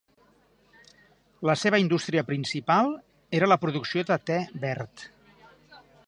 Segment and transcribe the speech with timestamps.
[1.49, 2.89] La seva indústria principal
[3.41, 5.05] era la producció de te verd.